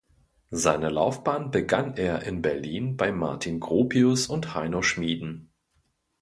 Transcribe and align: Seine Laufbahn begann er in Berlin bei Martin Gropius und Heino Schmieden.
Seine 0.49 0.89
Laufbahn 0.89 1.51
begann 1.51 1.95
er 1.95 2.23
in 2.23 2.41
Berlin 2.41 2.97
bei 2.97 3.11
Martin 3.11 3.59
Gropius 3.59 4.25
und 4.29 4.55
Heino 4.55 4.81
Schmieden. 4.81 5.51